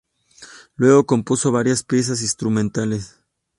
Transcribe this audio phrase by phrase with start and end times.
[0.77, 3.19] Luego compuso varias piezas instrumentales.